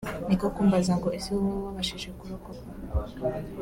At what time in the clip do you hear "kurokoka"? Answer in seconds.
2.19-2.61